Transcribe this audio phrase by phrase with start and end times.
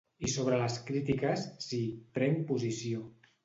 [0.27, 1.83] I sobre les crítiques, sí,
[2.19, 3.09] prenc posició.